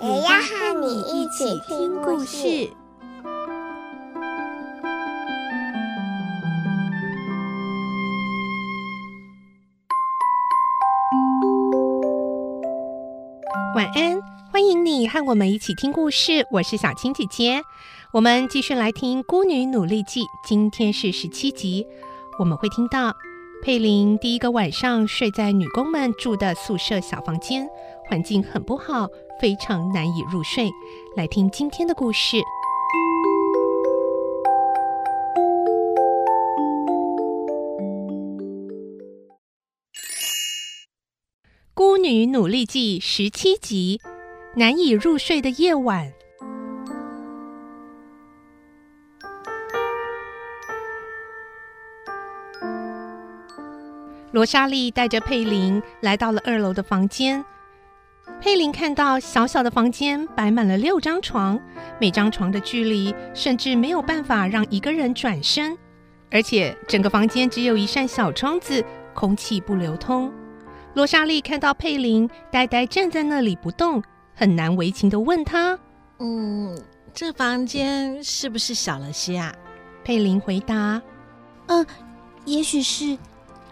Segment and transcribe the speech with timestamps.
[0.00, 2.70] 也要和你一起听故事。
[13.74, 14.20] 晚安，
[14.52, 16.46] 欢迎你和我们一起听故事。
[16.52, 17.62] 我是小青姐姐，
[18.12, 21.84] 我们继续来听《孤女努力记》，今天是十七集。
[22.38, 23.16] 我们会听到
[23.64, 27.68] 佩林第一个晚上睡在女工们住的宿舍小房间，
[28.08, 29.08] 环境很不好，
[29.40, 30.70] 非常难以入睡。
[31.16, 32.36] 来听今天的故事，
[41.74, 44.00] 《孤女努力记》十七集，
[44.56, 46.12] 难以入睡的夜晚。
[54.30, 57.44] 罗莎莉带着佩林来到了二楼的房间。
[58.40, 61.60] 佩林看到小小的房间摆满了六张床，
[62.00, 65.76] 每张床的距离甚至没有办法让一个人转身，
[66.30, 70.32] 而且整个房间只有一扇小窗子，空气不流通。
[70.94, 74.02] 罗莎莉看到佩林呆呆站在那里不动，
[74.34, 75.76] 很难为情地问他
[76.20, 76.80] ：“嗯，
[77.12, 79.52] 这房间是不是小了些啊？”
[80.04, 81.02] 佩林回答
[81.66, 81.84] ：“嗯，
[82.44, 83.18] 也许是。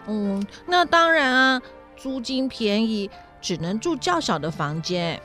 [0.07, 1.61] 嗯，那当然啊，
[1.95, 3.09] 租金便宜。”
[3.47, 5.17] 只能住较小的房间。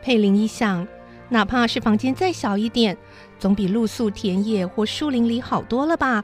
[0.00, 0.86] 佩林一想，
[1.28, 2.96] 哪怕是房间再小一点，
[3.36, 6.22] 总比露宿田野或树林里好多了吧？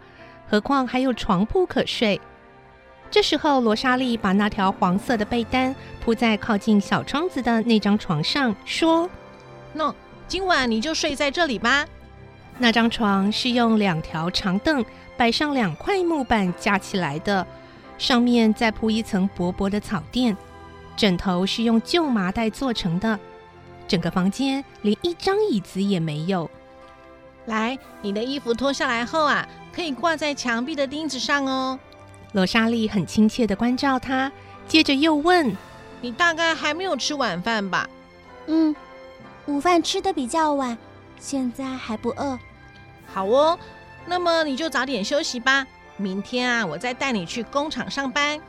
[0.48, 2.20] 何况还有床铺可睡。
[3.11, 5.74] 这时候，罗莎莉把那条黄色的被单
[6.05, 9.11] 铺在靠近小窗子的那张床上，说
[9.74, 9.92] ：“那
[10.29, 11.85] 今晚你就睡在这里吧。”
[12.58, 14.85] 那张床是用两条长凳
[15.17, 17.45] 摆上两块木板架起来的，
[17.98, 20.36] 上面再铺一层薄薄的草垫。
[20.97, 23.19] 枕头是用旧麻袋做成的，
[23.89, 26.51] 整个房间连一张椅子也没有。
[27.47, 31.79] 来，你的衣服脱下来后啊，可以挂在墙壁的钉子上哦。
[32.33, 34.30] 罗莎莉很亲切地关照他，
[34.69, 35.55] 接着又问
[36.01, 37.89] ：“你大概还没有吃晚饭吧
[38.47, 38.74] ？”“嗯，
[39.47, 40.79] 午饭吃得比较晚，
[41.19, 42.39] 现在还不饿。
[43.13, 43.59] ”“好哦，
[44.07, 45.67] 那么你就早点休息吧。
[45.97, 48.41] 明天啊，我再带你去工厂上班。”“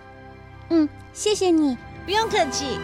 [0.69, 2.77] 嗯，谢谢你。”不用客气。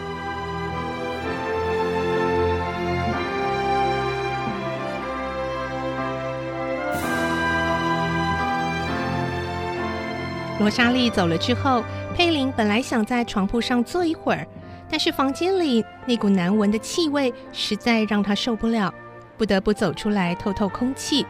[10.58, 11.82] 罗莎莉走了之后，
[12.14, 14.46] 佩林本来想在床铺上坐一会儿，
[14.90, 18.92] 但是房间里那股难闻的气味实在让她受不了，
[19.38, 21.24] 不得不走出来透透空气。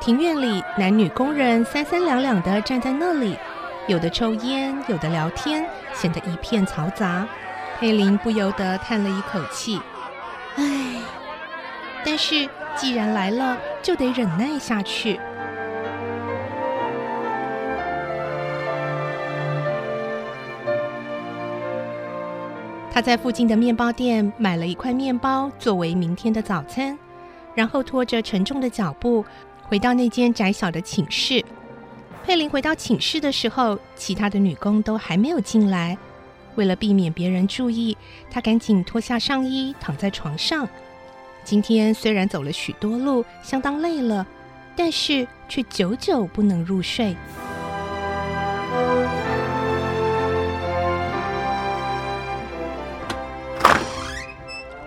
[0.00, 3.36] 庭院里，男女工人三三两两的站在那里。
[3.88, 5.64] 有的抽烟，有的聊天，
[5.94, 7.26] 显得一片嘈杂。
[7.78, 9.80] 佩林不由得叹了一口气
[10.56, 10.64] ：“唉。”
[12.04, 15.20] 但是既然来了，就得忍耐下去。
[22.90, 26.98] 他在附近的面包店买了一块面包作为明天的早餐，
[27.54, 29.24] 然后拖着沉重的脚步
[29.62, 31.44] 回到那间窄小的寝室。
[32.26, 35.96] 佩林回到寝室的时候，其他的女工都还没有进来。
[36.56, 37.96] 为了避免别人注意，
[38.28, 40.68] 她赶紧脱下上衣，躺在床上。
[41.44, 44.26] 今天虽然走了许多路，相当累了，
[44.74, 47.14] 但是却久久不能入睡。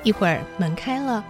[0.04, 1.24] 一会儿，门开了。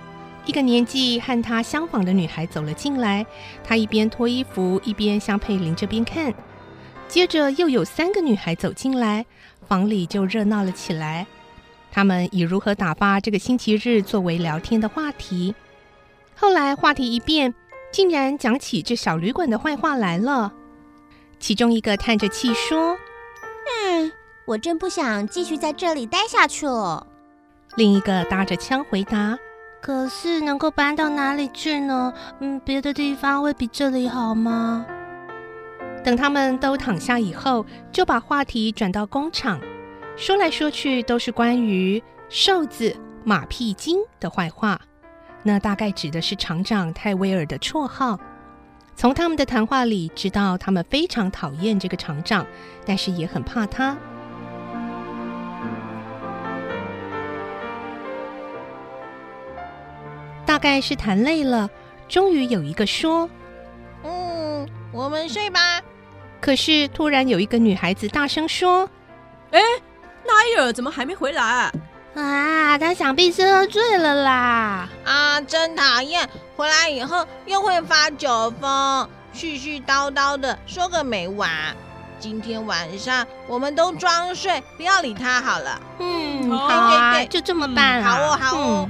[0.45, 3.25] 一个年纪和她相仿的女孩走了进来，
[3.63, 6.33] 她一边脱衣服，一边向佩林这边看。
[7.07, 9.25] 接着又有三个女孩走进来，
[9.67, 11.27] 房里就热闹了起来。
[11.91, 15.55] 她们以如何打发这个星期日作为聊天的话题。
[16.35, 17.53] 后来话题一变，
[17.91, 20.53] 竟然讲起这小旅馆的坏话来了。
[21.39, 22.97] 其中一个叹着气说
[23.87, 24.11] ：“嗯，
[24.45, 27.07] 我真不想继续在这里待下去了。”
[27.75, 29.37] 另一个搭着腔回答。
[29.81, 32.13] 可是能够搬到哪里去呢？
[32.39, 34.85] 嗯，别的地方会比这里好吗？
[36.03, 39.59] 等他们都躺下以后，就把话题转到工厂，
[40.15, 44.79] 说来说去都是关于瘦子、马屁精的坏话，
[45.43, 48.19] 那大概指的是厂长泰威尔的绰号。
[48.95, 52.45] 从他们的谈话里知道，他们非常讨厌这个厂长，
[52.85, 53.97] 但是也很怕他。
[60.59, 61.69] 大概是谈累了，
[62.09, 63.29] 终于有一个说
[64.03, 65.79] ：“嗯，我们睡吧。”
[66.41, 68.89] 可是突然有一个女孩子大声说
[69.51, 69.61] ：“哎，
[70.27, 71.71] 纳伊尔怎么还没回来？
[72.13, 74.89] 啊，他想必是喝醉了啦！
[75.05, 76.29] 啊，真讨厌！
[76.57, 81.49] 回来以后又会发酒疯，絮絮叨叨的说个没完。
[82.19, 85.81] 今天晚上我们都装睡，不要理他好了。
[85.99, 88.03] 嗯，好啊，对对对，就这么办。
[88.03, 88.89] 好哦，好哦。”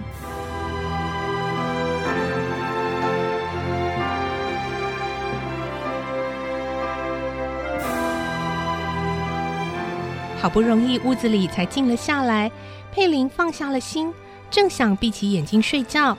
[10.41, 12.49] 好不容易屋子里才静了下来，
[12.93, 14.13] 佩林放下了心，
[14.49, 16.17] 正想闭起眼睛睡觉，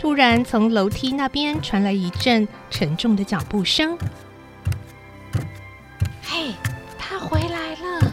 [0.00, 3.98] 突然从楼梯那边传来一阵沉重的脚步声。
[6.22, 6.54] 嘿，
[6.98, 8.12] 他回来了！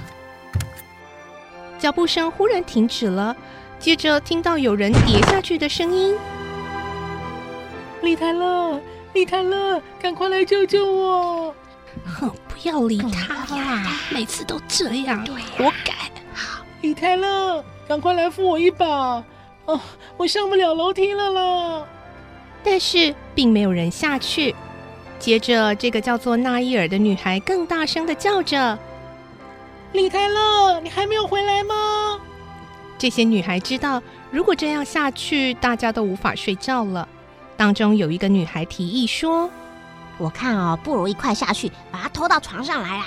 [1.80, 3.36] 脚步声忽然停止了，
[3.80, 6.16] 接着听到有人跌下去的声音。
[8.02, 8.80] 李泰勒，
[9.14, 11.56] 李泰勒，赶快来救救我！
[12.04, 13.84] 哼， 不要理他啦！
[14.12, 15.26] 每次都这样，
[15.58, 15.94] 活该。
[16.34, 19.24] 好，李泰勒，赶快来扶我一把！
[19.66, 19.80] 哦，
[20.18, 21.86] 我上不了楼梯了啦！
[22.64, 24.56] 但是并没有人下去。
[25.20, 28.78] 接着，这个叫做纳伊尔的女孩更大声的叫着
[29.94, 32.20] ：“李泰勒，你还没有回来吗？”
[32.98, 34.02] 这些女孩知道，
[34.32, 37.08] 如果这样下去，大家都无法睡觉了。
[37.58, 39.50] 当中有一个女孩提议说。
[40.18, 43.06] 我看哦，不如一块下去，把他拖到床上来啊！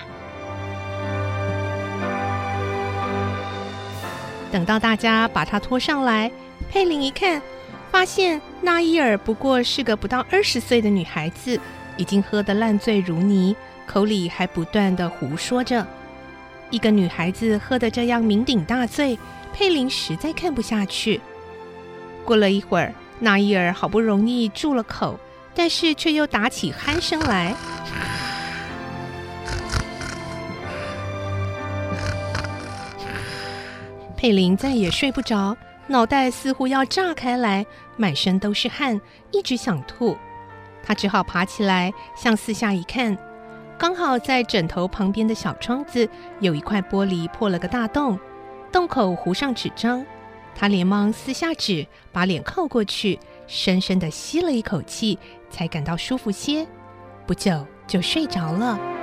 [4.51, 6.31] 等到大家把他拖上来，
[6.71, 7.41] 佩林一看，
[7.91, 11.59] 发现纳伊尔不过是个不到二十岁的女孩子，
[11.97, 13.57] 已经喝得烂醉如泥，
[13.87, 15.87] 口里还不断的胡说着。
[16.71, 19.19] 一个女孩子喝得这样酩酊大醉，
[19.55, 21.21] 佩林实在看不下去。
[22.25, 25.19] 过了一会儿，纳伊尔好不容易住了口。
[25.59, 27.53] 但是却又打起鼾声来。
[34.17, 35.57] 佩林再也睡不着，
[35.89, 37.67] 脑袋似乎要炸开来，
[37.97, 39.01] 满身都是汗，
[39.33, 40.17] 一直想吐。
[40.85, 43.19] 他只好爬起来，向四下一看，
[43.77, 46.09] 刚好在枕头旁边的小窗子
[46.39, 48.17] 有一块玻璃破了个大洞，
[48.71, 50.07] 洞口糊上纸张。
[50.55, 53.19] 他连忙撕下纸，把脸靠过去，
[53.49, 55.19] 深深的吸了一口气。
[55.51, 56.67] 才感到舒服些，
[57.27, 58.98] 不久就睡着了。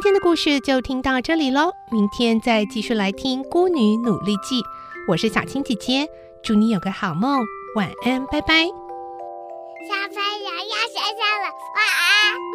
[0.00, 4.62] 今天的故事就听到这里喽，明天再继续来听《孤女努力记》。
[5.06, 6.08] 我是小青姐姐，
[6.42, 7.44] 祝你有个好梦，
[7.76, 8.64] 晚安，拜拜。
[8.64, 12.49] 小朋友要睡觉了，晚安。